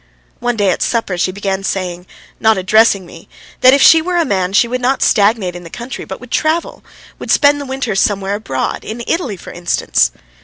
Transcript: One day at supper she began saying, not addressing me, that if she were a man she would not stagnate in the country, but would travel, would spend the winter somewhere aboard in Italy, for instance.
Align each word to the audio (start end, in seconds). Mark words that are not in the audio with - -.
One 0.39 0.57
day 0.57 0.71
at 0.71 0.81
supper 0.81 1.15
she 1.15 1.31
began 1.31 1.63
saying, 1.63 2.07
not 2.39 2.57
addressing 2.57 3.05
me, 3.05 3.29
that 3.59 3.75
if 3.75 3.83
she 3.83 4.01
were 4.01 4.17
a 4.17 4.25
man 4.25 4.51
she 4.51 4.67
would 4.67 4.81
not 4.81 5.03
stagnate 5.03 5.55
in 5.55 5.63
the 5.63 5.69
country, 5.69 6.05
but 6.05 6.19
would 6.19 6.31
travel, 6.31 6.83
would 7.19 7.29
spend 7.29 7.61
the 7.61 7.67
winter 7.67 7.93
somewhere 7.93 8.33
aboard 8.33 8.83
in 8.83 9.03
Italy, 9.05 9.37
for 9.37 9.51
instance. 9.51 10.09